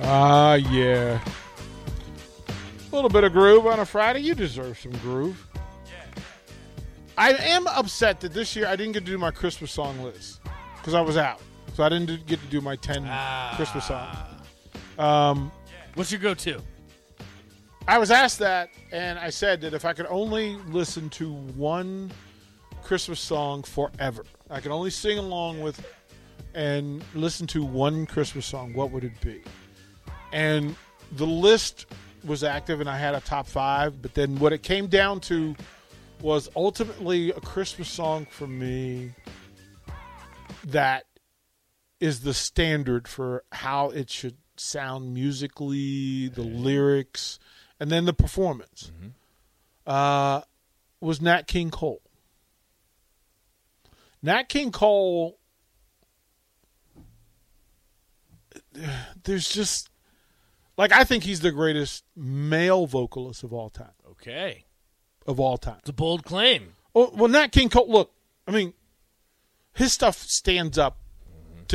Ah, 0.00 0.54
yeah. 0.54 1.20
A 2.48 2.94
little 2.94 3.10
bit 3.10 3.24
of 3.24 3.32
groove 3.32 3.66
on 3.66 3.80
a 3.80 3.86
Friday. 3.86 4.20
You 4.20 4.34
deserve 4.34 4.78
some 4.78 4.92
groove. 4.98 5.46
I 7.16 7.32
am 7.32 7.66
upset 7.68 8.20
that 8.20 8.32
this 8.32 8.56
year 8.56 8.66
I 8.66 8.76
didn't 8.76 8.92
get 8.92 9.04
to 9.04 9.12
do 9.12 9.18
my 9.18 9.30
Christmas 9.30 9.70
song 9.70 10.02
list 10.02 10.40
because 10.76 10.94
I 10.94 11.00
was 11.00 11.16
out, 11.16 11.40
so 11.74 11.84
I 11.84 11.88
didn't 11.88 12.26
get 12.26 12.40
to 12.40 12.46
do 12.46 12.60
my 12.60 12.76
ten 12.76 13.08
Christmas 13.56 13.86
songs. 13.86 14.16
Um, 14.98 15.52
What's 15.94 16.10
your 16.10 16.20
go-to? 16.20 16.60
I 17.86 17.98
was 17.98 18.10
asked 18.10 18.40
that, 18.40 18.70
and 18.90 19.16
I 19.16 19.30
said 19.30 19.60
that 19.60 19.74
if 19.74 19.84
I 19.84 19.92
could 19.92 20.06
only 20.06 20.56
listen 20.68 21.08
to 21.10 21.32
one 21.32 22.10
Christmas 22.82 23.20
song 23.20 23.62
forever, 23.62 24.24
I 24.50 24.60
could 24.60 24.72
only 24.72 24.90
sing 24.90 25.18
along 25.18 25.60
with 25.60 25.86
and 26.54 27.04
listen 27.14 27.46
to 27.48 27.64
one 27.64 28.06
Christmas 28.06 28.46
song, 28.46 28.74
what 28.74 28.90
would 28.90 29.04
it 29.04 29.20
be? 29.20 29.42
And 30.34 30.74
the 31.12 31.28
list 31.28 31.86
was 32.24 32.42
active, 32.42 32.80
and 32.80 32.90
I 32.90 32.98
had 32.98 33.14
a 33.14 33.20
top 33.20 33.46
five, 33.46 34.02
but 34.02 34.14
then 34.14 34.40
what 34.40 34.52
it 34.52 34.64
came 34.64 34.88
down 34.88 35.20
to 35.20 35.54
was 36.20 36.50
ultimately 36.56 37.30
a 37.30 37.40
Christmas 37.40 37.88
song 37.88 38.26
for 38.28 38.48
me 38.48 39.12
that 40.64 41.04
is 42.00 42.22
the 42.22 42.34
standard 42.34 43.06
for 43.06 43.44
how 43.52 43.90
it 43.90 44.10
should 44.10 44.36
sound 44.56 45.14
musically, 45.14 46.28
the 46.30 46.42
lyrics, 46.42 47.38
and 47.78 47.92
then 47.92 48.04
the 48.04 48.12
performance. 48.12 48.90
Uh, 49.86 50.40
was 51.00 51.20
Nat 51.20 51.46
King 51.46 51.70
Cole. 51.70 52.02
Nat 54.20 54.48
King 54.48 54.72
Cole. 54.72 55.38
There's 59.22 59.48
just 59.48 59.90
like 60.76 60.92
I 60.92 61.04
think 61.04 61.24
he's 61.24 61.40
the 61.40 61.52
greatest 61.52 62.04
male 62.16 62.86
vocalist 62.86 63.42
of 63.44 63.52
all 63.52 63.70
time. 63.70 63.92
Okay, 64.10 64.64
Of 65.26 65.38
all 65.40 65.58
time. 65.58 65.76
it's 65.80 65.88
a 65.90 65.92
bold 65.92 66.24
claim. 66.24 66.74
Oh, 66.94 67.10
well, 67.14 67.28
Nat 67.28 67.48
King 67.52 67.68
Cole. 67.68 67.90
Look, 67.90 68.12
I 68.46 68.52
mean, 68.52 68.72
his 69.74 69.92
stuff 69.92 70.16
stands 70.18 70.78
up 70.78 70.98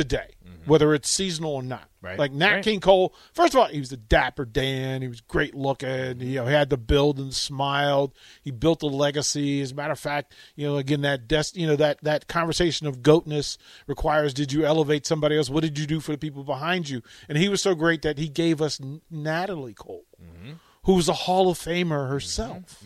today, 0.00 0.34
mm-hmm. 0.42 0.70
whether 0.70 0.94
it's 0.94 1.14
seasonal 1.14 1.52
or 1.52 1.62
not. 1.62 1.88
Right, 2.02 2.18
Like 2.18 2.32
Nat 2.32 2.54
right. 2.54 2.64
King 2.64 2.80
Cole. 2.80 3.14
First 3.34 3.52
of 3.52 3.60
all, 3.60 3.66
he 3.66 3.78
was 3.78 3.92
a 3.92 3.96
dapper 3.98 4.46
Dan. 4.46 5.02
He 5.02 5.08
was 5.08 5.20
great 5.20 5.54
looking. 5.54 6.20
You 6.20 6.36
know, 6.36 6.46
he 6.46 6.52
had 6.54 6.70
the 6.70 6.78
build 6.78 7.18
and 7.18 7.34
smiled. 7.34 8.14
He 8.42 8.50
built 8.50 8.82
a 8.82 8.86
legacy. 8.86 9.60
As 9.60 9.72
a 9.72 9.74
matter 9.74 9.92
of 9.92 9.98
fact, 9.98 10.34
you 10.56 10.66
know, 10.66 10.78
again 10.78 11.02
that 11.02 11.28
des- 11.28 11.52
you 11.52 11.66
know 11.66 11.76
that 11.76 12.02
that 12.02 12.26
conversation 12.26 12.86
of 12.86 13.02
goatness 13.02 13.58
requires: 13.86 14.32
Did 14.32 14.50
you 14.50 14.64
elevate 14.64 15.04
somebody 15.04 15.36
else? 15.36 15.50
What 15.50 15.62
did 15.62 15.78
you 15.78 15.86
do 15.86 16.00
for 16.00 16.12
the 16.12 16.18
people 16.18 16.42
behind 16.42 16.88
you? 16.88 17.02
And 17.28 17.36
he 17.36 17.50
was 17.50 17.60
so 17.60 17.74
great 17.74 18.00
that 18.00 18.16
he 18.16 18.28
gave 18.28 18.62
us 18.62 18.80
Natalie 19.10 19.74
Cole, 19.74 20.06
mm-hmm. 20.22 20.52
who 20.84 20.94
was 20.94 21.08
a 21.10 21.12
Hall 21.12 21.50
of 21.50 21.58
Famer 21.58 21.84
mm-hmm. 21.88 22.12
herself 22.12 22.82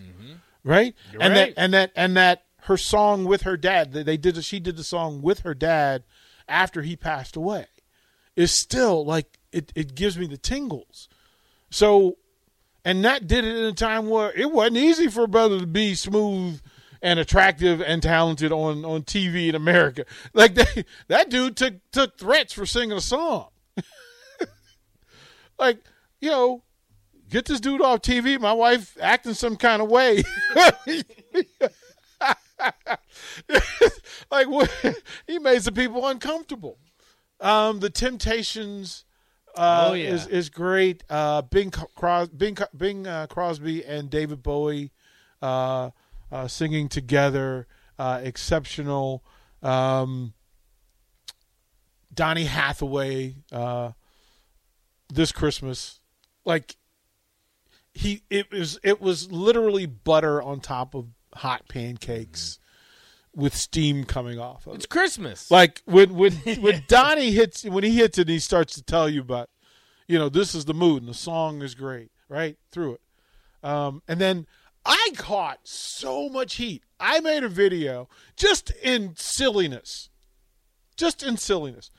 right? 0.65 0.95
You're 1.13 1.23
and 1.23 1.35
right. 1.35 1.55
that 1.55 1.63
and 1.63 1.75
that 1.75 1.93
and 1.95 2.17
that 2.17 2.45
her 2.63 2.77
song 2.77 3.27
with 3.27 3.43
her 3.43 3.57
dad, 3.57 3.93
they 3.93 4.17
did 4.17 4.43
she 4.45 4.59
did 4.59 4.77
the 4.77 4.85
song 4.85 5.21
with 5.23 5.41
her 5.41 5.55
dad 5.55 6.03
after 6.49 6.83
he 6.83 6.97
passed 6.97 7.37
away, 7.37 7.67
is 8.37 8.59
still 8.59 9.05
like 9.05 9.39
it. 9.53 9.73
It 9.75 9.95
gives 9.95 10.19
me 10.19 10.27
the 10.27 10.37
tingles. 10.37 11.09
So, 11.71 12.19
and 12.85 13.05
that 13.05 13.27
did 13.27 13.45
it 13.45 13.57
in 13.57 13.65
a 13.65 13.73
time 13.73 14.09
where 14.09 14.33
it 14.33 14.51
wasn't 14.51 14.77
easy 14.79 15.09
for 15.09 15.25
a 15.25 15.29
brother 15.29 15.59
to 15.61 15.67
be 15.67 15.95
smooth 15.95 16.61
and 17.05 17.19
attractive 17.19 17.83
and 17.83 18.03
talented 18.03 18.51
on 18.51 18.85
on 18.85 19.03
TV 19.03 19.49
in 19.49 19.55
America. 19.55 20.05
Like 20.33 20.55
they, 20.55 20.85
that 21.09 21.31
dude 21.31 21.57
took 21.57 21.75
took 21.93 22.19
threats 22.19 22.53
for 22.53 22.67
singing 22.67 22.97
a 22.97 23.01
song. 23.01 23.49
like 25.59 25.79
you 26.21 26.31
know, 26.31 26.63
get 27.29 27.45
this 27.45 27.61
dude 27.61 27.83
off 27.83 28.01
TV. 28.01 28.41
My 28.41 28.53
wife 28.53 28.97
acting 29.01 29.35
some 29.35 29.57
kind 29.57 29.83
of 29.83 29.89
way. 29.91 30.25
like 34.31 34.49
what? 34.49 34.71
he 35.27 35.39
made 35.39 35.63
some 35.63 35.75
people 35.75 36.07
uncomfortable. 36.07 36.79
Um, 37.41 37.81
the 37.81 37.91
Temptations. 37.91 39.05
Uh, 39.57 39.91
Oh, 39.91 39.95
yeah. 39.95 40.09
is 40.09 40.27
is 40.27 40.49
great. 40.51 41.05
Uh, 41.09 41.41
Bing 41.43 41.71
Cros- 41.71 42.29
Bing 42.31 42.57
Bing 42.77 43.07
uh, 43.07 43.29
Crosby 43.29 43.85
and 43.85 44.11
David 44.11 44.43
Bowie 44.43 44.91
uh, 45.41 45.91
uh, 46.33 46.49
singing 46.49 46.89
together, 46.89 47.69
uh, 47.97 48.21
exceptional. 48.23 49.23
Um, 49.63 50.35
Donny 52.13 52.45
Hathaway 52.45 53.37
uh, 53.53 53.93
this 55.13 55.31
Christmas, 55.31 56.01
like 56.45 56.77
he 57.93 58.23
it 58.31 58.51
was 58.51 58.79
it 58.83 59.01
was 59.01 59.31
literally 59.31 59.87
butter 59.87 60.43
on 60.43 60.59
top 60.61 60.95
of 60.97 61.07
hot 61.35 61.69
pancakes 61.69 62.59
with 63.35 63.55
steam 63.57 64.05
coming 64.05 64.39
off 64.39 64.67
of 64.67 64.77
It's 64.77 64.85
it. 64.85 64.89
Christmas. 64.91 65.51
Like 65.51 65.83
when 65.85 66.15
when 66.15 66.33
when 66.61 66.85
Donny 66.89 67.33
hits 67.33 67.65
when 67.65 67.85
he 67.85 67.97
hits 67.97 68.19
it, 68.19 68.29
he 68.29 68.39
starts 68.39 68.75
to 68.75 68.83
tell 68.83 69.09
you 69.09 69.21
about, 69.21 69.51
you 70.07 70.19
know, 70.19 70.29
this 70.29 70.55
is 70.55 70.65
the 70.65 70.75
mood 70.75 71.03
and 71.03 71.11
the 71.11 71.15
song 71.15 71.63
is 71.63 71.75
great, 71.75 72.11
right 72.29 72.57
through 72.71 72.95
it. 72.95 73.01
Um, 73.69 74.03
and 74.07 74.21
then 74.21 74.47
I 74.85 75.11
caught 75.17 75.61
so 75.65 76.29
much 76.29 76.57
heat. 76.57 76.85
I 77.01 77.21
made 77.21 77.43
a 77.43 77.49
video 77.49 78.09
just 78.37 78.71
in 78.83 79.15
silliness, 79.17 80.11
just 80.97 81.23
in 81.23 81.37
silliness. 81.37 81.91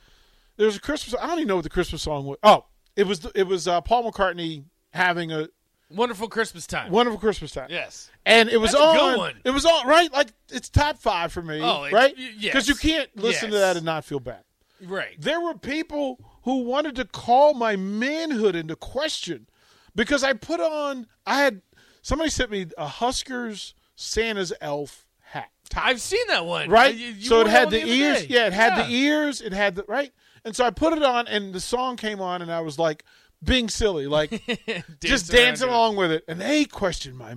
There's 0.56 0.76
a 0.76 0.80
Christmas. 0.80 1.20
I 1.20 1.26
don't 1.26 1.38
even 1.38 1.48
know 1.48 1.56
what 1.56 1.64
the 1.64 1.70
Christmas 1.70 2.02
song 2.02 2.24
was. 2.24 2.38
Oh, 2.42 2.64
it 2.94 3.06
was 3.06 3.26
it 3.34 3.46
was 3.46 3.68
uh, 3.68 3.80
Paul 3.82 4.10
McCartney 4.10 4.64
having 4.92 5.32
a 5.32 5.48
Wonderful 5.88 6.28
Christmas 6.28 6.66
time. 6.66 6.90
wonderful 6.90 7.20
Christmas 7.20 7.52
time. 7.52 7.68
Yes. 7.70 8.10
And 8.24 8.48
it 8.48 8.56
was 8.56 8.72
That's 8.72 8.82
a 8.82 8.86
on. 8.86 8.96
good 8.96 9.18
one. 9.18 9.34
It 9.44 9.50
was 9.50 9.64
on 9.64 9.86
right. 9.86 10.12
Like 10.12 10.28
it's 10.50 10.68
top 10.68 10.98
five 10.98 11.32
for 11.32 11.42
me. 11.42 11.60
Oh, 11.62 11.84
it- 11.84 11.92
right? 11.92 12.14
yes. 12.16 12.34
Because 12.42 12.68
you 12.68 12.74
can't 12.74 13.08
listen 13.16 13.50
to 13.50 13.58
that 13.58 13.76
and 13.76 13.84
not 13.86 14.04
feel 14.04 14.18
bad. 14.20 14.42
Right. 14.84 15.14
There 15.20 15.40
were 15.40 15.54
people 15.54 16.18
who 16.42 16.62
wanted 16.64 16.96
to 16.96 17.04
call 17.04 17.54
my 17.54 17.76
manhood 17.76 18.56
into 18.56 18.74
question 18.76 19.46
because 19.94 20.24
I 20.24 20.32
put 20.32 20.60
on. 20.60 21.06
I 21.24 21.40
had 21.40 21.62
somebody 22.02 22.30
sent 22.30 22.50
me 22.50 22.66
a 22.76 22.86
Huskers 22.86 23.74
Santa's 23.94 24.52
elf 24.60 25.06
hat. 25.20 25.50
I've 25.76 26.00
seen 26.00 26.26
that 26.28 26.44
one. 26.46 26.68
Right. 26.68 26.94
You- 26.96 27.08
you 27.12 27.24
so 27.26 27.40
it 27.42 27.46
had 27.46 27.66
one 27.66 27.74
the 27.74 27.86
ears. 27.86 28.22
day. 28.22 28.26
Yeah, 28.28 28.46
it 28.48 28.52
had 28.52 28.76
the 28.86 28.92
ears. 28.92 29.40
It 29.40 29.52
had 29.52 29.76
the 29.76 29.84
right. 29.86 30.12
And 30.44 30.54
so 30.54 30.64
I 30.64 30.70
put 30.70 30.92
it 30.92 31.02
on, 31.02 31.26
and 31.26 31.52
the 31.52 31.60
song 31.60 31.96
came 31.96 32.20
on, 32.20 32.40
and 32.42 32.52
I 32.52 32.60
was 32.60 32.78
like 32.78 33.04
being 33.46 33.68
silly, 33.68 34.06
like 34.06 34.30
just 35.02 35.32
it. 35.32 35.62
along 35.62 35.96
with 35.96 36.10
it. 36.12 36.24
And 36.28 36.40
they 36.40 36.64
questioned 36.66 37.16
my 37.16 37.34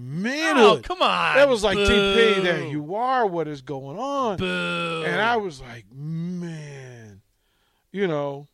Oh, 0.58 0.82
come 0.84 1.02
on. 1.02 1.36
That 1.36 1.48
was 1.48 1.64
like, 1.64 1.78
DP, 1.78 2.36
Boo. 2.36 2.42
there 2.42 2.66
you 2.66 2.96
are. 2.96 3.26
What 3.26 3.48
is 3.48 3.62
going 3.62 3.98
on? 3.98 4.38
Boo. 4.38 5.04
And 5.06 5.22
I 5.22 5.38
was 5.38 5.62
like, 5.62 5.86
man, 5.94 7.22
you 7.92 8.08
know, 8.08 8.48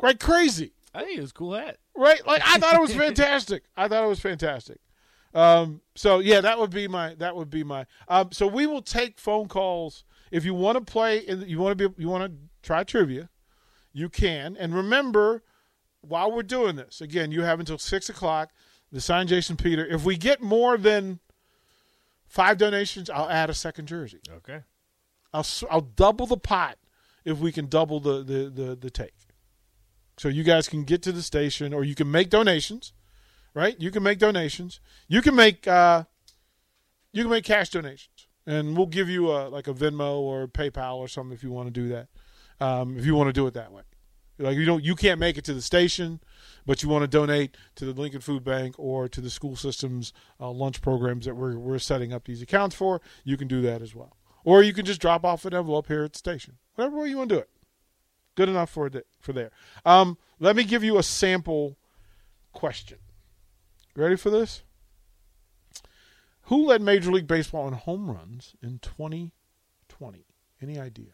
right 0.00 0.18
crazy, 0.18 0.72
I 0.94 1.02
think 1.04 1.18
it 1.18 1.22
was 1.22 1.32
cool 1.32 1.54
hat. 1.54 1.78
right? 1.94 2.24
Like 2.26 2.42
I 2.44 2.58
thought 2.58 2.74
it 2.74 2.80
was 2.80 2.94
fantastic. 3.04 3.64
I 3.76 3.88
thought 3.88 4.04
it 4.04 4.08
was 4.08 4.20
fantastic. 4.20 4.78
Um, 5.34 5.82
so 5.94 6.20
yeah, 6.20 6.40
that 6.40 6.58
would 6.58 6.70
be 6.70 6.88
my 6.88 7.14
that 7.16 7.36
would 7.36 7.50
be 7.50 7.62
my. 7.64 7.86
Um, 8.08 8.30
so 8.32 8.46
we 8.46 8.66
will 8.66 8.82
take 8.82 9.18
phone 9.18 9.46
calls 9.48 10.04
if 10.30 10.44
you 10.44 10.54
want 10.54 10.78
to 10.78 10.90
play 10.90 11.26
and 11.26 11.46
you 11.46 11.58
want 11.58 11.76
to 11.78 11.88
be 11.88 12.02
you 12.02 12.08
want 12.08 12.32
to 12.32 12.38
try 12.62 12.82
trivia. 12.84 13.28
you 13.92 14.08
can. 14.08 14.56
And 14.56 14.74
remember, 14.74 15.42
while 16.08 16.32
we're 16.32 16.42
doing 16.42 16.76
this, 16.76 17.00
again, 17.00 17.30
you 17.32 17.42
have 17.42 17.60
until 17.60 17.78
six 17.78 18.08
o'clock 18.08 18.50
to 18.92 19.00
sign 19.00 19.26
Jason 19.26 19.56
Peter. 19.56 19.86
If 19.86 20.04
we 20.04 20.16
get 20.16 20.40
more 20.40 20.76
than 20.76 21.20
five 22.26 22.58
donations, 22.58 23.10
I'll 23.10 23.28
add 23.28 23.50
a 23.50 23.54
second 23.54 23.86
jersey. 23.86 24.20
Okay. 24.36 24.60
I'll 25.32 25.46
I'll 25.70 25.82
double 25.82 26.26
the 26.26 26.36
pot 26.36 26.78
if 27.24 27.38
we 27.38 27.52
can 27.52 27.66
double 27.66 28.00
the 28.00 28.22
the 28.22 28.50
the, 28.50 28.76
the 28.76 28.90
take. 28.90 29.14
So 30.16 30.28
you 30.28 30.42
guys 30.42 30.68
can 30.68 30.84
get 30.84 31.02
to 31.02 31.12
the 31.12 31.22
station, 31.22 31.72
or 31.72 31.84
you 31.84 31.94
can 31.94 32.10
make 32.10 32.28
donations, 32.28 32.92
right? 33.54 33.78
You 33.78 33.90
can 33.90 34.02
make 34.02 34.18
donations. 34.18 34.80
You 35.06 35.22
can 35.22 35.34
make 35.34 35.68
uh, 35.68 36.04
you 37.12 37.22
can 37.22 37.30
make 37.30 37.44
cash 37.44 37.70
donations, 37.70 38.26
and 38.46 38.76
we'll 38.76 38.86
give 38.86 39.08
you 39.08 39.30
a 39.30 39.48
like 39.48 39.68
a 39.68 39.74
Venmo 39.74 40.18
or 40.18 40.48
PayPal 40.48 40.96
or 40.96 41.08
something 41.08 41.32
if 41.32 41.42
you 41.42 41.50
want 41.50 41.68
to 41.68 41.70
do 41.70 41.88
that. 41.88 42.08
Um, 42.60 42.98
if 42.98 43.06
you 43.06 43.14
want 43.14 43.28
to 43.28 43.32
do 43.32 43.46
it 43.46 43.54
that 43.54 43.70
way, 43.70 43.82
like 44.38 44.56
you 44.56 44.64
don't 44.64 44.84
you 44.84 44.94
can't 44.94 45.20
make 45.20 45.36
it 45.36 45.44
to 45.44 45.54
the 45.54 45.62
station, 45.62 46.20
but 46.66 46.82
you 46.82 46.88
want 46.88 47.02
to 47.02 47.08
donate 47.08 47.56
to 47.76 47.84
the 47.84 47.98
Lincoln 47.98 48.20
Food 48.20 48.44
Bank 48.44 48.74
or 48.78 49.08
to 49.08 49.20
the 49.20 49.30
school 49.30 49.56
systems 49.56 50.12
uh, 50.40 50.50
lunch 50.50 50.80
programs 50.80 51.26
that 51.26 51.34
we're 51.34 51.58
we're 51.58 51.78
setting 51.78 52.12
up 52.12 52.24
these 52.24 52.42
accounts 52.42 52.74
for. 52.74 53.00
You 53.24 53.36
can 53.36 53.48
do 53.48 53.60
that 53.62 53.82
as 53.82 53.94
well, 53.94 54.16
or 54.44 54.62
you 54.62 54.72
can 54.72 54.84
just 54.84 55.00
drop 55.00 55.24
off 55.24 55.44
an 55.44 55.54
envelope 55.54 55.88
here 55.88 56.04
at 56.04 56.12
the 56.12 56.18
station. 56.18 56.58
Whatever 56.74 56.98
way 56.98 57.08
you 57.08 57.18
want 57.18 57.30
to 57.30 57.36
do 57.36 57.40
it. 57.40 57.50
Good 58.36 58.48
enough 58.48 58.70
for 58.70 58.88
the, 58.88 59.04
for 59.18 59.32
there. 59.32 59.50
Um, 59.84 60.16
let 60.38 60.54
me 60.54 60.62
give 60.62 60.84
you 60.84 60.96
a 60.96 61.02
sample 61.02 61.76
question. 62.52 62.98
Ready 63.96 64.14
for 64.14 64.30
this? 64.30 64.62
Who 66.42 66.66
led 66.66 66.80
Major 66.80 67.10
League 67.10 67.26
Baseball 67.26 67.66
in 67.66 67.74
home 67.74 68.08
runs 68.08 68.54
in 68.62 68.78
2020? 68.78 70.24
Any 70.62 70.78
idea? 70.78 71.10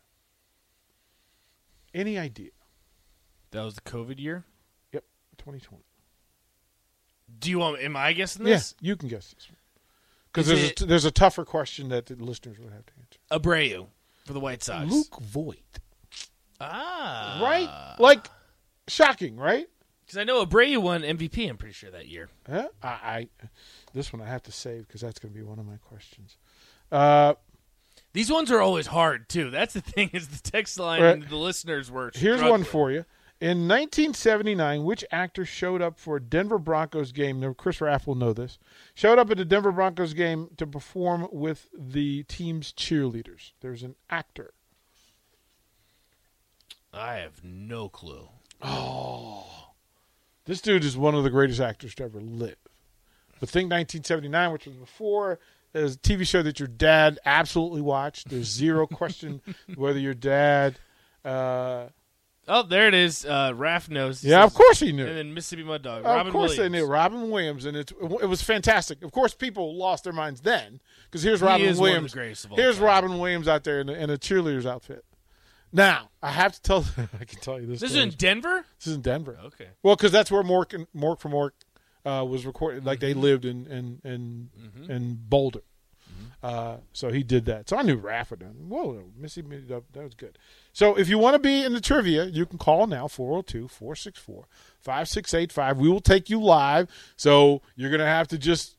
Any 1.95 2.19
idea? 2.19 2.51
That 3.55 3.65
was 3.65 3.75
the 3.75 3.81
COVID 3.83 4.21
year. 4.21 4.45
Yep, 4.93 5.05
2020. 5.39 5.83
Do 7.39 7.51
you 7.51 7.59
want? 7.59 7.81
Am 7.81 7.97
I 7.97 8.13
guessing 8.13 8.47
Yes, 8.47 8.73
this? 8.73 8.75
you 8.81 8.97
can 8.97 9.09
guess 9.09 9.33
this. 9.33 9.49
Because 10.33 10.47
there's, 10.49 10.65
it- 10.71 10.81
a, 10.81 10.87
there's 10.87 11.05
a 11.05 11.11
tougher 11.11 11.45
question 11.45 11.89
that 11.89 12.07
the 12.07 12.17
listeners 12.17 12.59
would 12.59 12.73
have 12.73 12.85
to 12.87 12.93
answer. 13.01 13.19
Abreu 13.31 13.87
for 14.27 14.33
the 14.33 14.41
White 14.41 14.63
Sox. 14.63 14.91
Luke 14.91 15.21
Voit. 15.21 15.79
Ah. 16.61 17.41
Right? 17.43 17.97
Like, 18.01 18.29
shocking, 18.89 19.37
right? 19.37 19.67
Because 20.05 20.19
I 20.19 20.25
know 20.25 20.45
Abreu 20.45 20.79
won 20.79 21.03
MVP. 21.03 21.49
I'm 21.49 21.57
pretty 21.57 21.73
sure 21.75 21.91
that 21.91 22.09
year. 22.09 22.29
Huh? 22.51 22.69
I, 22.83 22.89
I 22.89 23.29
this 23.95 24.13
one 24.13 24.21
I 24.23 24.27
have 24.27 24.43
to 24.45 24.53
save 24.53 24.87
because 24.87 25.01
that's 25.01 25.19
going 25.19 25.33
to 25.33 25.39
be 25.39 25.45
one 25.45 25.59
of 25.59 25.67
my 25.67 25.77
questions. 25.79 26.37
Uh, 26.93 27.35
These 28.13 28.31
ones 28.31 28.51
are 28.51 28.61
always 28.61 28.87
hard 28.89 29.29
too. 29.29 29.51
That's 29.51 29.75
the 29.75 29.81
thing 29.83 30.11
is 30.13 30.29
the 30.29 30.51
text 30.51 30.79
line 30.79 31.01
Right. 31.03 31.15
and 31.15 31.29
the 31.29 31.37
listeners 31.37 31.91
were. 31.91 32.11
here's 32.15 32.39
struggling. 32.39 32.51
one 32.51 32.65
for 32.65 32.91
you. 32.91 33.05
In 33.45 33.69
1979, 33.69 34.85
which 34.85 35.05
actor 35.11 35.45
showed 35.45 35.83
up 35.83 35.99
for 35.99 36.17
a 36.17 36.23
Denver 36.23 36.57
Broncos 36.57 37.13
game? 37.13 37.41
Now, 37.41 37.53
Chris 37.53 37.79
Raff 37.79 38.07
will 38.07 38.15
know 38.15 38.33
this. 38.33 38.59
Showed 38.95 39.19
up 39.19 39.31
at 39.31 39.37
the 39.37 39.45
Denver 39.45 39.71
Broncos 39.71 40.15
game 40.15 40.49
to 40.57 40.67
perform 40.67 41.29
with 41.31 41.69
the 41.77 42.23
team's 42.23 42.73
cheerleaders. 42.73 43.53
There's 43.61 43.83
an 43.83 43.97
actor. 44.09 44.55
I 46.91 47.17
have 47.17 47.45
no 47.45 47.91
clue. 47.91 48.31
Oh, 48.63 49.73
this 50.47 50.63
dude 50.63 50.83
is 50.83 50.97
one 50.97 51.15
of 51.15 51.23
the 51.23 51.29
greatest 51.29 51.61
actors 51.61 51.95
to 51.97 52.05
ever 52.05 52.23
live. 52.23 52.57
But 53.41 53.51
think 53.51 53.67
1979, 53.71 54.53
which 54.53 54.65
was 54.65 54.77
before. 54.77 55.39
There's 55.75 55.97
a 55.97 55.99
TV 55.99 56.27
show 56.27 56.41
that 56.41 56.61
your 56.61 56.69
dad 56.69 57.19
absolutely 57.27 57.83
watched. 57.83 58.31
There's 58.31 58.47
zero 58.47 58.87
question 58.87 59.43
whether 59.75 59.99
your 59.99 60.15
dad. 60.15 60.79
Uh, 61.23 61.89
Oh, 62.47 62.63
there 62.63 62.89
it 62.89 62.95
is. 62.95 63.25
Uh, 63.25 63.53
Raph 63.53 63.89
knows. 63.89 64.21
He 64.23 64.29
yeah, 64.31 64.45
of 64.45 64.53
course 64.55 64.81
he 64.81 64.93
knew. 64.93 65.07
And 65.07 65.17
then 65.17 65.35
Mississippi 65.35 65.65
Mud 65.65 65.83
Dog. 65.83 66.01
Of 66.01 66.05
Robin 66.05 66.33
course 66.33 66.57
Williams. 66.57 66.73
they 66.73 66.79
knew 66.79 66.87
Robin 66.87 67.31
Williams, 67.31 67.65
and 67.65 67.77
it 67.77 67.91
it 68.21 68.27
was 68.29 68.43
fantastic. 68.43 69.03
Of 69.03 69.13
course, 69.13 69.35
people 69.35 69.77
lost 69.77 70.05
their 70.05 70.13
minds 70.13 70.43
then 70.43 70.81
because 71.07 71.23
here's 71.23 71.41
He 71.41 71.47
Robin 71.47 71.67
is 71.67 71.79
one 71.79 71.89
of 71.89 72.11
the 72.13 72.17
Williams. 72.19 72.45
of 72.45 72.51
Here's 72.53 72.77
time. 72.77 72.85
Robin 72.85 73.19
Williams 73.19 73.49
out 73.49 73.65
there 73.65 73.81
in 73.81 73.89
a, 73.89 73.93
in 73.95 74.11
a 74.11 74.19
cheerleader's 74.19 74.67
outfit. 74.67 75.05
Now 75.73 76.11
I 76.23 76.31
have 76.31 76.53
to 76.53 76.61
tell. 76.63 76.85
I 77.21 77.25
can 77.25 77.41
tell 77.41 77.61
you 77.61 77.67
this. 77.67 77.81
This 77.81 77.93
is 77.93 77.97
in 77.97 78.11
Denver. 78.11 78.65
This 78.79 78.89
is 78.89 78.95
in 78.97 79.01
Denver. 79.03 79.39
Okay. 79.47 79.69
Well, 79.83 79.97
because 79.97 80.13
that's 80.13 80.31
where 80.31 80.43
Mork 80.43 80.73
and 80.75 80.87
Mork 80.95 81.21
from 81.21 81.33
Mork 81.33 81.51
uh, 82.05 82.25
was 82.25 82.45
recorded. 82.47 82.85
Like 82.85 82.99
Mm-hmm. 83.01 83.07
they 83.07 83.15
lived 83.15 83.45
in 83.47 83.67
in 83.67 84.01
in, 84.05 84.51
in 84.91 85.19
Boulder. 85.29 85.63
Uh, 86.45 86.77
so 86.93 87.11
he 87.11 87.23
did 87.23 87.47
that. 87.47 87.71
So 87.71 87.79
I 87.79 87.83
knew 87.83 87.97
done. 87.97 88.67
Whoa, 88.69 89.03
Mississippi, 89.17 89.65
that 89.67 89.83
was 89.95 90.13
good. 90.13 90.37
So 90.75 90.95
if 90.95 91.09
you 91.09 91.17
want 91.17 91.37
to 91.37 91.39
be 91.39 91.65
in 91.65 91.73
the 91.73 91.81
trivia, 91.81 92.27
you 92.27 92.45
can 92.45 92.59
call 92.59 92.87
now 92.87 93.09
402 93.09 93.67
464 93.67 94.47
5685. 94.79 95.79
We 95.79 95.89
will 95.89 96.01
take 96.01 96.29
you 96.29 96.43
live. 96.43 96.91
So 97.17 97.63
you're 97.77 97.89
going 97.89 98.01
to 98.01 98.05
have 98.07 98.29
to 98.29 98.37
just, 98.37 98.77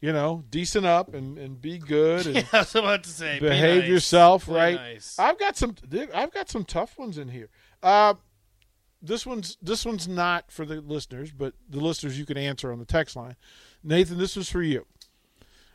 you 0.00 0.12
know, 0.12 0.44
decent 0.48 0.86
up 0.86 1.12
and, 1.12 1.38
and 1.38 1.60
be 1.60 1.76
good 1.78 2.24
and 2.28 2.46
I 2.52 2.58
was 2.58 2.74
about 2.76 3.02
to 3.02 3.10
say. 3.10 3.40
be 3.40 3.48
behave 3.48 3.80
nice. 3.82 3.90
yourself, 3.90 4.44
Play 4.44 4.76
right? 4.76 4.92
nice. 4.92 5.18
I've 5.18 5.40
got 5.40 5.56
some. 5.56 5.74
I've 6.14 6.32
got 6.32 6.48
some 6.50 6.64
tough 6.64 6.96
ones 6.96 7.18
in 7.18 7.26
here. 7.26 7.48
Uh, 7.82 8.14
this 9.02 9.26
one's 9.26 9.56
this 9.60 9.84
one's 9.84 10.06
not 10.06 10.52
for 10.52 10.64
the 10.64 10.80
listeners, 10.80 11.32
but 11.32 11.54
the 11.68 11.80
listeners 11.80 12.16
you 12.16 12.26
can 12.26 12.36
answer 12.38 12.70
on 12.72 12.78
the 12.78 12.84
text 12.84 13.16
line. 13.16 13.34
Nathan, 13.82 14.18
this 14.18 14.36
was 14.36 14.48
for 14.48 14.62
you. 14.62 14.86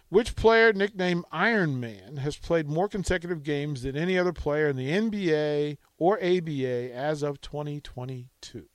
Which 0.09 0.36
player 0.36 0.71
nicknamed 0.71 1.25
Iron 1.31 1.80
Man 1.81 2.18
has 2.18 2.38
played 2.38 2.68
more 2.69 2.88
consecutive 2.88 3.44
games 3.44 3.81
than 3.83 3.98
any 3.98 4.18
other 4.18 4.31
player 4.33 4.69
in 4.69 4.77
the 4.77 4.89
NBA 4.89 5.77
or 5.98 6.18
ABA 6.24 6.94
as 6.94 7.24
of 7.24 7.42
2022? 7.42 8.68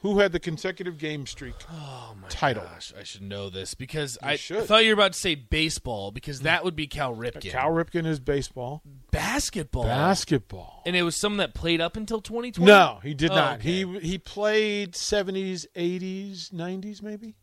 Who 0.00 0.20
had 0.20 0.30
the 0.30 0.38
consecutive 0.38 0.98
game 0.98 1.26
streak 1.26 1.54
Oh 1.68 2.14
my 2.20 2.28
title? 2.28 2.62
gosh, 2.62 2.92
I 2.96 3.02
should 3.02 3.22
know 3.22 3.50
this 3.50 3.74
because 3.74 4.16
I, 4.22 4.32
I 4.34 4.36
thought 4.36 4.84
you 4.84 4.90
were 4.90 5.00
about 5.02 5.14
to 5.14 5.18
say 5.18 5.34
baseball 5.34 6.12
because 6.12 6.40
that 6.42 6.62
would 6.62 6.76
be 6.76 6.86
Cal 6.86 7.12
uh, 7.12 7.16
Ripken. 7.16 7.50
Cal 7.50 7.70
Ripken 7.70 8.06
is 8.06 8.20
baseball. 8.20 8.82
basketball. 9.10 9.84
Basketball. 9.84 10.82
and 10.86 10.94
it 10.94 11.02
was 11.02 11.16
someone 11.16 11.38
that 11.38 11.54
played 11.54 11.80
up 11.80 11.96
until 11.96 12.20
2020. 12.20 12.70
No, 12.70 13.00
he 13.02 13.14
did 13.14 13.32
Oh, 13.32 13.34
not. 13.34 13.58
okay. 13.58 13.68
He 13.84 13.98
he 14.00 14.18
played 14.18 14.94
seventies, 14.94 15.66
eighties, 15.74 16.50
nineties, 16.52 17.02
maybe. 17.02 17.34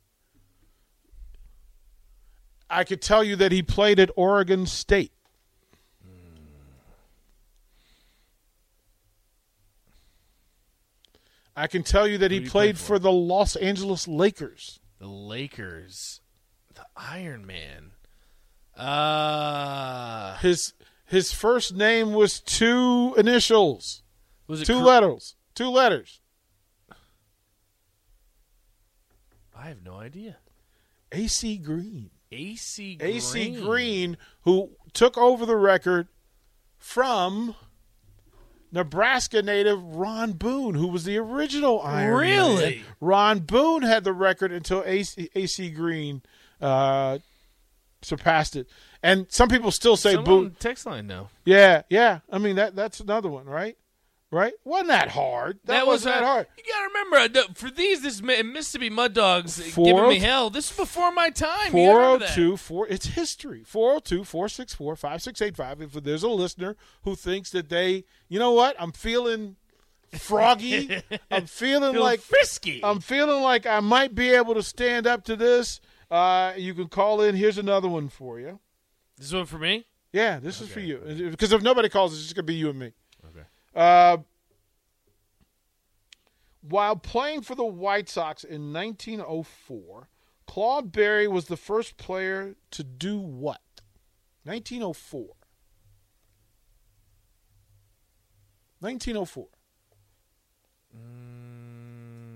I 2.74 2.84
could 2.84 3.02
tell 3.02 3.24
you 3.24 3.36
that 3.38 3.52
he 3.52 3.62
played 3.62 4.00
at 4.00 4.10
Oregon 4.16 4.66
State. 4.66 5.12
I 11.56 11.68
can 11.68 11.84
tell 11.84 12.08
you 12.08 12.18
that 12.18 12.32
he 12.32 12.38
Who 12.38 12.44
he 12.46 12.50
played 12.50 12.77
for 12.77 12.96
for? 12.96 13.00
the 13.00 13.12
Los 13.12 13.56
Angeles 13.56 14.08
Lakers. 14.08 14.80
the 15.00 15.08
Lakers, 15.08 16.22
the 16.74 16.86
Iron 16.98 17.46
Man. 17.46 17.92
Uh 18.75 20.36
His 20.38 20.74
his 21.06 21.32
first 21.32 21.75
name 21.75 22.13
was 22.13 22.39
two 22.39 23.13
initials, 23.18 24.01
was 24.48 24.62
it 24.62 24.65
two 24.65 24.80
letters, 24.80 25.36
two 25.53 25.70
letters. 25.70 26.22
I 29.56 29.68
have 29.68 29.84
no 29.84 29.96
idea. 29.98 30.38
AC 31.12 31.58
Green. 31.58 32.10
AC 32.34 32.96
Green. 32.96 33.12
AC 33.16 33.52
Green, 33.62 34.18
who 34.44 34.72
took 34.94 35.18
over 35.18 35.46
the 35.46 35.56
record 35.56 36.08
from 36.78 37.56
Nebraska 38.72 39.42
native 39.42 39.82
Ron 39.84 40.34
Boone, 40.34 40.75
who 40.75 40.88
was 40.88 41.04
the 41.06 41.18
original 41.18 41.82
Iron 41.82 42.13
Really? 42.16 42.75
Man. 42.78 42.84
Ron 43.00 43.40
Boone 43.40 43.84
had 43.84 44.04
the 44.04 44.13
record 44.13 44.52
until 44.52 44.84
AC, 44.86 45.30
AC 45.36 45.70
Green 45.70 46.22
uh, 46.60 47.20
surpassed 48.02 48.56
it. 48.56 48.68
And 49.04 49.28
some 49.30 49.50
people 49.50 49.70
still 49.72 49.98
say 49.98 50.13
Someone 50.13 50.25
Boone. 50.44 50.56
text 50.60 50.86
line 50.86 51.08
now. 51.08 51.30
Yeah, 51.46 51.84
yeah. 51.90 52.20
I 52.32 52.38
mean 52.38 52.56
that 52.56 52.75
that's 52.75 53.00
another 53.00 53.30
one, 53.30 53.46
right? 53.46 53.78
Right? 54.34 54.54
wasn't 54.63 54.90
that 54.90 55.10
hard? 55.10 55.60
That, 55.66 55.86
was 55.86 56.06
wasn't 56.06 56.16
that 56.16 56.24
uh, 56.24 56.25
hard. 56.28 56.48
You 56.58 56.63
gotta 56.74 56.88
remember 56.88 57.40
uh, 57.40 57.54
for 57.54 57.70
these, 57.70 58.02
this 58.02 58.22
Mi- 58.22 58.42
Mississippi 58.42 58.90
Mud 58.90 59.13
Dogs 59.13 59.60
giving 59.75 59.94
oh- 60.00 60.10
me 60.10 60.18
hell. 60.18 60.50
This 60.50 60.72
is 60.72 60.75
before 60.78 61.12
my 61.12 61.30
time. 61.30 61.75
You 61.75 61.86
gotta 61.88 61.98
remember 62.00 62.25
that. 62.25 62.36
402 62.36 62.58
4 62.58 62.88
it's 62.88 63.06
history 63.08 63.63
402 63.63 64.24
464 64.24 64.96
5685 64.96 65.82
if 65.98 66.04
there's 66.04 66.24
a 66.24 66.30
listener 66.30 66.75
who 67.04 67.16
thinks 67.16 67.52
that 67.52 67.70
they 67.70 68.04
you 68.28 68.40
know 68.40 68.52
what 68.52 68.75
i'm 68.80 68.92
feeling 68.92 69.56
froggy 70.18 71.02
i'm 71.32 71.46
feeling 71.46 71.94
Feel 71.94 72.02
like 72.02 72.20
frisky. 72.20 72.82
i'm 72.84 73.00
feeling 73.00 73.42
like 73.44 73.66
i 73.66 73.80
might 73.80 74.16
be 74.16 74.30
able 74.30 74.54
to 74.56 74.63
stand 74.63 75.08
up 75.08 75.24
to 75.25 75.36
this 75.36 75.80
uh, 76.12 76.54
you 76.56 76.74
can 76.74 76.88
call 76.88 77.22
in 77.22 77.36
here's 77.36 77.58
another 77.58 77.90
one 77.90 78.08
for 78.10 78.40
you 78.40 78.60
this 79.18 79.34
one 79.34 79.46
for 79.46 79.58
me. 79.58 79.86
yeah 80.12 80.40
this 80.40 80.62
is 80.62 80.70
for 80.70 80.80
you 80.80 80.98
because 81.32 81.52
if 81.52 81.62
nobody 81.62 81.90
calls 81.90 82.13
it's 82.13 82.22
just 82.24 82.36
going 82.36 82.46
to 82.46 82.52
be 82.52 82.56
you 82.56 82.70
and 82.70 82.80
me 82.80 82.88
Okay. 82.88 82.94
Uh, 83.75 84.18
while 86.62 86.96
playing 86.96 87.42
for 87.42 87.56
the 87.56 87.65
White 87.65 88.10
Sox 88.10 88.44
in 88.44 88.72
1904, 88.74 90.08
Claude 90.48 90.92
Berry 90.92 91.27
was 91.27 91.46
the 91.46 91.58
first 91.58 91.98
player 91.98 92.56
to 92.72 92.84
do 92.84 93.20
what? 93.20 93.62
1904. 94.44 95.22
1904. 98.80 99.48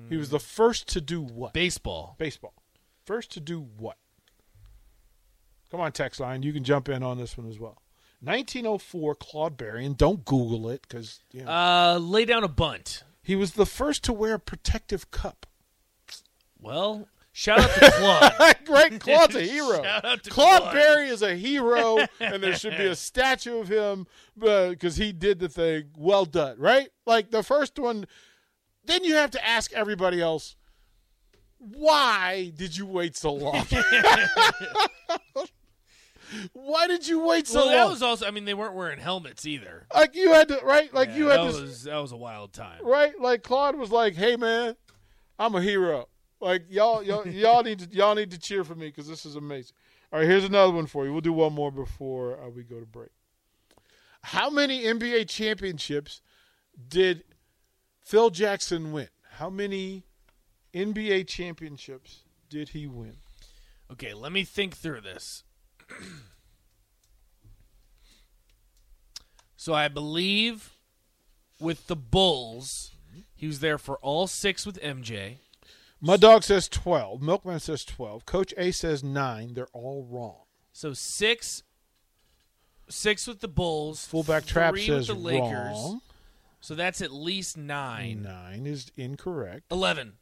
He 0.10 0.16
was 0.16 0.30
the 0.30 0.40
first 0.40 0.88
to 0.90 1.02
do 1.02 1.22
what? 1.22 1.54
Baseball. 1.54 2.16
Baseball. 2.18 2.54
First 3.06 3.32
to 3.32 3.40
do 3.40 3.60
what? 3.78 3.98
Come 5.70 5.82
on, 5.82 5.92
text 5.92 6.20
line. 6.20 6.44
You 6.44 6.54
can 6.54 6.64
jump 6.64 6.88
in 6.88 7.04
on 7.04 7.18
this 7.18 7.38
one 7.38 7.50
as 7.50 7.60
well. 7.60 7.82
1904, 8.22 9.16
Claude 9.16 9.58
Berry, 9.58 9.86
and 9.86 9.98
don't 9.98 10.26
Google 10.26 10.70
it 10.70 10.82
because 10.88 11.20
you 11.32 11.44
know, 11.44 11.52
Uh, 11.52 11.98
lay 12.00 12.26
down 12.26 12.44
a 12.44 12.48
bunt. 12.48 13.04
he 13.24 13.36
was 13.36 13.54
the 13.54 13.66
first 13.66 14.04
to 14.06 14.14
wear 14.14 14.34
a 14.36 14.40
protective 14.40 15.12
cup. 15.12 15.46
Well, 16.60 17.08
shout 17.32 17.60
out 17.60 17.70
to 17.70 17.92
Claude. 17.92 18.56
Great, 18.66 19.00
Claude's 19.00 19.36
a 19.36 19.42
hero. 19.44 19.84
Shout 19.84 20.04
out 20.06 20.24
to 20.24 20.30
Claude, 20.32 20.62
Claude. 20.64 20.74
Berry 20.74 21.08
is 21.10 21.22
a 21.22 21.36
hero, 21.36 22.00
and 22.20 22.42
there 22.42 22.56
should 22.56 22.76
be 22.78 22.86
a 22.88 22.96
statue 22.96 23.60
of 23.60 23.68
him 23.68 24.08
because 24.38 24.96
he 24.98 25.12
did 25.12 25.38
the 25.40 25.48
thing. 25.50 25.92
Well 25.96 26.26
done, 26.26 26.58
right? 26.60 26.90
Like 27.06 27.30
the 27.32 27.44
first 27.44 27.78
one. 27.78 28.06
Then 28.86 29.04
you 29.04 29.16
have 29.16 29.32
to 29.32 29.46
ask 29.46 29.74
everybody 29.74 30.22
else, 30.22 30.56
why 31.60 32.54
did 32.56 32.76
you 32.78 32.86
wait 32.86 33.16
so 33.18 33.34
long? 33.34 33.66
Why 36.54 36.88
did 36.88 37.08
you 37.08 37.20
wait 37.20 37.48
so 37.48 37.60
long? 37.60 37.68
well, 37.68 37.76
that 37.76 37.84
long? 37.84 37.92
was 37.92 38.02
also. 38.04 38.28
I 38.28 38.32
mean, 38.32 38.46
they 38.46 38.54
weren't 38.54 38.76
wearing 38.76 39.00
helmets 39.00 39.46
either. 39.46 39.88
like 39.94 40.16
you 40.16 40.34
had 40.34 40.48
to, 40.50 40.60
right? 40.64 40.94
Like 40.94 41.14
you 41.16 41.28
had 41.28 41.40
that 41.40 41.54
to, 41.54 41.62
was 41.62 41.84
that 41.84 41.98
was 41.98 42.12
a 42.12 42.18
wild 42.18 42.54
time. 42.54 42.80
right? 42.84 43.20
Like 43.20 43.44
Claude 43.44 43.76
was 43.76 43.92
like, 43.92 44.16
"Hey 44.16 44.36
man, 44.36 44.76
I'm 45.40 45.56
a 45.56 45.62
hero. 45.62 46.08
Like 46.40 46.66
y'all, 46.70 47.02
y'all, 47.04 47.28
y'all 47.28 47.64
need 47.64 47.80
to 47.80 47.88
y'all 47.92 48.16
need 48.16 48.32
to 48.32 48.40
cheer 48.40 48.64
for 48.64 48.76
me 48.76 48.88
because 48.88 49.08
this 49.08 49.26
is 49.26 49.36
amazing." 49.36 49.76
All 50.12 50.20
right, 50.20 50.28
here's 50.28 50.46
another 50.46 50.72
one 50.72 50.88
for 50.88 51.06
you. 51.06 51.12
We'll 51.12 51.22
do 51.22 51.34
one 51.34 51.54
more 51.54 51.72
before 51.72 52.42
uh, 52.42 52.50
we 52.50 52.64
go 52.64 52.80
to 52.80 52.86
break. 52.86 53.10
How 54.24 54.50
many 54.50 54.84
NBA 54.84 55.28
championships 55.28 56.22
did 56.88 57.24
Phil 58.04 58.30
Jackson 58.30 58.92
win? 58.92 59.10
How 59.34 59.50
many 59.50 60.06
NBA 60.74 61.28
championships 61.28 62.24
did 62.50 62.70
he 62.70 62.88
win? 62.88 63.18
Okay, 63.92 64.14
let 64.14 64.32
me 64.32 64.44
think 64.44 64.76
through 64.76 65.02
this. 65.02 65.44
so 69.56 69.74
I 69.74 69.88
believe 69.88 70.72
with 71.60 71.88
the 71.88 71.96
Bulls, 71.96 72.92
he 73.36 73.48
was 73.48 73.60
there 73.60 73.78
for 73.78 73.98
all 73.98 74.28
six 74.28 74.66
with 74.66 74.82
MJ. 74.82 75.38
Mud 76.00 76.22
Dog 76.22 76.44
says 76.44 76.70
twelve. 76.70 77.22
Milkman 77.22 77.60
says 77.60 77.84
twelve. 77.84 78.26
Coach 78.26 78.54
A 78.58 78.72
says 78.72 79.04
nine. 79.04 79.54
They're 79.56 79.68
all 79.74 80.08
wrong. 80.10 80.42
So 80.72 80.94
six, 80.94 81.64
six 82.88 83.26
with 83.26 83.40
the 83.40 83.48
Bulls. 83.48 84.06
Fullback 84.06 84.46
Trap 84.46 84.74
three 84.74 84.86
says 84.86 85.10
with 85.10 85.18
the 85.18 85.24
Lakers. 85.24 85.42
wrong. 85.72 86.02
So 86.60 86.76
that's 86.76 87.02
at 87.02 87.12
least 87.12 87.58
nine. 87.58 88.22
Nine 88.24 88.68
is 88.68 88.92
incorrect. 88.96 89.72
Eleven. 89.72 90.14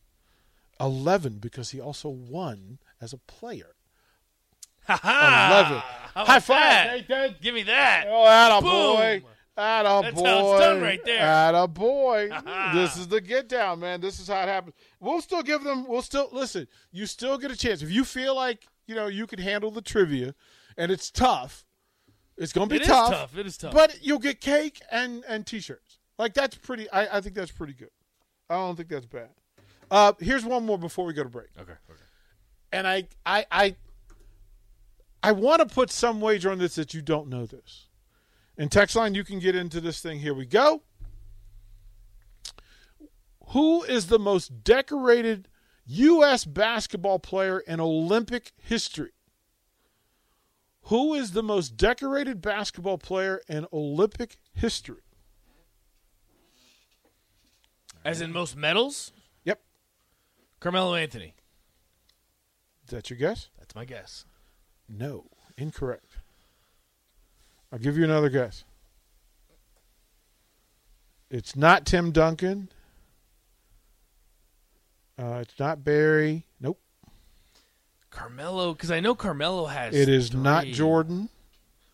11 0.80 1.38
because 1.40 1.72
he 1.72 1.80
also 1.80 2.10
won 2.10 2.80
as 3.00 3.14
a 3.14 3.18
player. 3.18 3.76
Ha 4.88 5.00
ha! 5.02 5.60
11. 5.68 5.82
How 6.14 6.26
High 6.26 6.40
five, 6.40 6.60
that? 6.60 7.10
Nathan. 7.10 7.36
Give 7.42 7.54
me 7.56 7.64
that. 7.64 8.06
Oh, 8.08 8.26
atta 8.26 8.62
boy. 8.64 9.20
Boom. 9.22 9.30
Atta 9.58 10.02
That's 10.04 10.22
boy. 10.22 10.28
how 10.28 10.52
it's 10.54 10.60
done 10.62 10.82
right 10.82 11.04
there. 11.06 11.22
Atta 11.22 11.68
boy. 11.68 12.30
Ha-ha. 12.32 12.72
this 12.74 12.98
is 12.98 13.08
the 13.08 13.20
get 13.22 13.48
down, 13.48 13.80
man. 13.80 14.02
This 14.02 14.20
is 14.20 14.28
how 14.28 14.42
it 14.42 14.48
happens. 14.48 14.76
We'll 15.00 15.22
still 15.22 15.42
give 15.44 15.64
them, 15.64 15.88
we'll 15.88 16.02
still, 16.02 16.30
listen, 16.32 16.68
you 16.92 17.06
still 17.06 17.38
get 17.38 17.52
a 17.52 17.56
chance. 17.58 17.82
If 17.82 17.90
you 17.92 18.04
feel 18.04 18.36
like, 18.36 18.68
you 18.88 18.96
know, 18.96 19.08
you 19.08 19.28
can 19.28 19.40
handle 19.40 19.72
the 19.72 19.82
trivia 19.82 20.36
and 20.78 20.92
it's 20.92 21.10
tough, 21.10 21.66
it's 22.38 22.52
going 22.54 22.68
to 22.68 22.74
be 22.74 22.78
It 22.78 22.82
is 22.84 22.88
tough. 22.90 23.12
tough. 23.12 23.38
It 23.38 23.46
is 23.46 23.58
tough. 23.58 23.74
But 23.74 23.98
you'll 24.02 24.20
get 24.20 24.42
cake 24.42 24.82
and, 24.92 25.24
and 25.28 25.46
t 25.46 25.60
shirts. 25.62 26.00
Like, 26.20 26.34
that's 26.34 26.56
pretty, 26.56 26.90
I, 26.92 27.18
I 27.18 27.22
think 27.22 27.34
that's 27.36 27.52
pretty 27.52 27.74
good. 27.74 27.92
I 28.50 28.56
don't 28.56 28.76
think 28.76 28.90
that's 28.90 29.06
bad. 29.06 29.30
Uh, 29.90 30.14
here's 30.20 30.44
one 30.46 30.66
more 30.66 30.78
before 30.78 31.06
we 31.06 31.14
go 31.14 31.24
to 31.24 31.30
break. 31.30 31.48
okay. 31.58 31.72
Okay. 31.90 32.00
and 32.74 32.88
I 32.88 33.08
I 33.26 33.46
I 33.52 33.76
I 35.26 35.32
want 35.32 35.60
to 35.60 35.66
put 35.66 35.90
some 35.90 36.22
wager 36.22 36.52
on 36.52 36.60
this 36.60 36.76
that 36.76 36.94
you 36.94 37.02
don't 37.02 37.30
know 37.30 37.48
this. 37.48 37.88
In 38.60 38.70
text 38.70 38.96
line, 38.96 39.16
you 39.16 39.24
can 39.24 39.40
get 39.40 39.56
into 39.56 39.82
this 39.82 40.00
thing. 40.00 40.20
Here 40.20 40.36
we 40.36 40.46
go. 40.46 40.84
Who 43.48 43.82
is 43.82 44.06
the 44.06 44.20
most 44.20 44.64
decorated 44.64 45.48
U.S. 45.88 46.46
basketball 46.46 47.18
player 47.18 47.58
in 47.60 47.80
Olympic 47.80 48.52
history? 48.56 49.14
Who 50.90 51.16
is 51.16 51.32
the 51.32 51.42
most 51.42 51.76
decorated 51.76 52.40
basketball 52.40 53.00
player 53.00 53.42
in 53.50 53.66
Olympic 53.74 54.38
history? 54.54 55.02
As 58.04 58.22
in 58.22 58.32
most 58.32 58.56
medals, 58.56 59.12
Yep. 59.44 59.60
Carmelo 60.60 60.94
Anthony. 60.94 61.34
Is 62.84 62.92
that 62.92 63.10
your 63.10 63.18
guess? 63.18 63.50
That's 63.58 63.74
my 63.74 63.86
guess. 63.86 64.26
No. 64.88 65.26
Incorrect. 65.58 66.18
I'll 67.72 67.80
give 67.80 67.98
you 67.98 68.04
another 68.04 68.30
guess. 68.30 68.64
It's 71.30 71.56
not 71.56 71.86
Tim 71.86 72.12
Duncan. 72.12 72.70
Uh, 75.18 75.40
it's 75.42 75.58
not 75.60 75.84
Barry. 75.84 76.46
Nope. 76.60 76.80
Carmelo, 78.10 78.74
because 78.74 78.92
I 78.92 79.00
know 79.00 79.16
Carmelo 79.16 79.66
has. 79.66 79.96
It 79.96 80.08
is 80.08 80.34
not. 80.34 80.66
Jordan. 80.66 81.30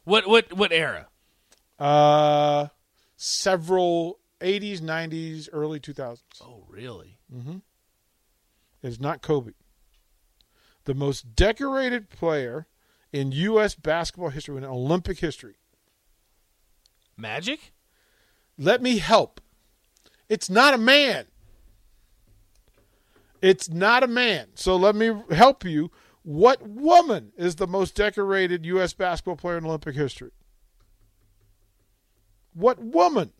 What 0.03 0.27
what 0.27 0.53
what 0.53 0.71
era? 0.71 1.07
Uh, 1.79 2.67
several 3.15 4.19
80s, 4.39 4.81
90s, 4.81 5.49
early 5.51 5.79
2000s. 5.79 6.19
Oh, 6.41 6.63
really? 6.67 7.17
Mm-hmm. 7.33 7.57
It's 8.83 8.99
not 8.99 9.21
Kobe. 9.21 9.53
The 10.85 10.93
most 10.93 11.35
decorated 11.35 12.09
player 12.09 12.67
in 13.11 13.31
U.S. 13.31 13.75
basketball 13.75 14.29
history, 14.29 14.57
in 14.57 14.63
Olympic 14.63 15.19
history. 15.19 15.55
Magic? 17.17 17.73
Let 18.57 18.81
me 18.81 18.99
help. 18.99 19.41
It's 20.29 20.49
not 20.49 20.73
a 20.73 20.77
man. 20.77 21.25
It's 23.41 23.69
not 23.69 24.03
a 24.03 24.07
man. 24.07 24.47
So 24.55 24.75
let 24.75 24.95
me 24.95 25.11
help 25.31 25.65
you. 25.65 25.91
What 26.23 26.67
woman 26.67 27.31
is 27.35 27.55
the 27.55 27.67
most 27.67 27.95
decorated 27.95 28.65
U.S. 28.65 28.93
basketball 28.93 29.35
player 29.35 29.57
in 29.57 29.65
Olympic 29.65 29.95
history? 29.95 30.31
What 32.53 32.79
woman? 32.79 33.31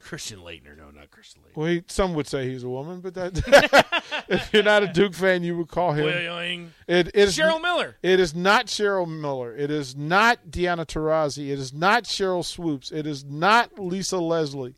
Christian 0.00 0.40
Laettner? 0.40 0.76
No, 0.76 0.90
not 0.90 1.10
Christian 1.10 1.42
Laettner. 1.42 1.56
Well, 1.56 1.66
he, 1.66 1.82
some 1.86 2.14
would 2.14 2.26
say 2.26 2.48
he's 2.48 2.64
a 2.64 2.68
woman, 2.68 3.00
but 3.00 3.14
that 3.14 3.84
if 4.28 4.52
you're 4.52 4.62
not 4.62 4.82
a 4.82 4.86
Duke 4.92 5.14
fan, 5.14 5.44
you 5.44 5.56
would 5.58 5.68
call 5.68 5.92
him. 5.92 6.08
It, 6.08 6.72
it 7.08 7.14
is 7.14 7.36
Cheryl 7.36 7.60
Miller. 7.60 7.96
It 8.02 8.18
is 8.18 8.34
not 8.34 8.66
Cheryl 8.66 9.06
Miller. 9.08 9.54
It 9.54 9.70
is 9.70 9.94
not 9.94 10.50
Diana 10.50 10.86
Taurasi. 10.86 11.50
It 11.50 11.58
is 11.58 11.72
not 11.72 12.04
Sheryl 12.04 12.44
Swoopes. 12.44 12.90
It 12.90 13.06
is 13.06 13.24
not 13.24 13.78
Lisa 13.78 14.18
Leslie. 14.18 14.74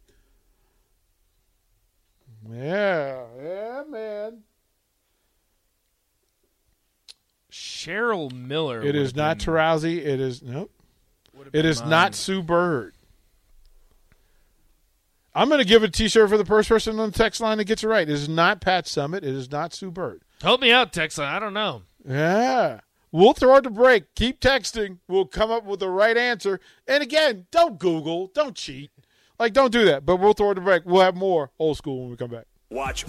Yeah, 2.50 3.22
yeah, 3.40 3.82
man. 3.88 4.42
Cheryl 7.50 8.32
Miller. 8.32 8.82
It 8.82 8.96
is 8.96 9.14
not 9.14 9.38
Taurasi. 9.38 9.98
It 9.98 10.20
is 10.20 10.42
nope. 10.42 10.70
It 11.52 11.64
is 11.64 11.80
mine. 11.80 11.90
not 11.90 12.14
Sue 12.14 12.42
Bird. 12.42 12.94
I'm 15.34 15.48
going 15.48 15.60
to 15.60 15.66
give 15.66 15.82
a 15.82 15.88
T-shirt 15.88 16.28
for 16.28 16.36
the 16.36 16.44
first 16.44 16.68
person 16.68 16.98
on 16.98 17.10
the 17.10 17.16
text 17.16 17.40
line 17.40 17.58
that 17.58 17.64
gets 17.64 17.82
it 17.82 17.88
right. 17.88 18.08
It 18.08 18.12
is 18.12 18.28
not 18.28 18.60
Pat 18.60 18.84
Summitt. 18.84 19.18
It 19.18 19.24
is 19.24 19.50
not 19.50 19.72
Sue 19.72 19.90
Bird. 19.90 20.22
Help 20.42 20.60
me 20.60 20.70
out, 20.70 20.92
Texan. 20.92 21.24
I 21.24 21.38
don't 21.38 21.54
know. 21.54 21.82
Yeah. 22.06 22.80
We'll 23.10 23.32
throw 23.32 23.56
it 23.56 23.62
to 23.62 23.70
break. 23.70 24.14
Keep 24.14 24.40
texting. 24.40 24.98
We'll 25.08 25.26
come 25.26 25.50
up 25.50 25.64
with 25.64 25.80
the 25.80 25.88
right 25.88 26.16
answer. 26.16 26.60
And 26.86 27.02
again, 27.02 27.46
don't 27.50 27.78
Google. 27.78 28.30
Don't 28.34 28.54
cheat. 28.54 28.90
Like, 29.38 29.54
don't 29.54 29.72
do 29.72 29.84
that. 29.86 30.04
But 30.04 30.16
we'll 30.16 30.34
throw 30.34 30.50
it 30.50 30.56
to 30.56 30.60
break. 30.60 30.84
We'll 30.84 31.02
have 31.02 31.16
more 31.16 31.50
old 31.58 31.78
school 31.78 32.02
when 32.02 32.10
we 32.10 32.16
come 32.16 32.30
back. 32.30 32.46
Watch 32.70 33.04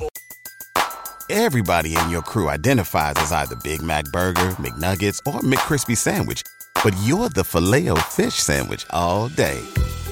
Everybody 1.30 1.96
in 1.98 2.10
your 2.10 2.22
crew 2.22 2.50
identifies 2.50 3.14
as 3.18 3.32
either 3.32 3.56
Big 3.64 3.82
Mac 3.82 4.06
Burger, 4.12 4.50
McNuggets, 4.60 5.20
or 5.26 5.40
McCrispy 5.42 5.98
Sandwich. 5.98 6.44
But 6.84 6.94
you're 7.04 7.30
the 7.30 7.44
filet 7.44 7.90
fish 8.12 8.36
Sandwich 8.36 8.86
all 8.90 9.30
day. 9.30 9.62